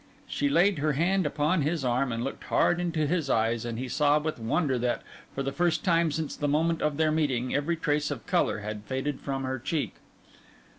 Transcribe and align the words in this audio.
She 0.27 0.49
laid 0.49 0.79
her 0.79 0.93
hand 0.93 1.27
upon 1.27 1.61
his 1.61 1.85
arm 1.85 2.11
and 2.11 2.23
looked 2.23 2.45
hard 2.45 2.79
into 2.79 3.05
his 3.05 3.29
eyes; 3.29 3.65
and 3.65 3.77
he 3.77 3.87
saw 3.87 4.17
with 4.17 4.39
wonder 4.39 4.79
that, 4.79 5.03
for 5.35 5.43
the 5.43 5.51
first 5.51 5.83
time 5.83 6.11
since 6.11 6.35
the 6.35 6.47
moment 6.47 6.81
of 6.81 6.97
their 6.97 7.11
meeting, 7.11 7.53
every 7.53 7.75
trace 7.77 8.09
of 8.09 8.25
colour 8.25 8.61
had 8.61 8.81
faded 8.85 9.19
from 9.21 9.43
her 9.43 9.59
cheek. 9.59 9.93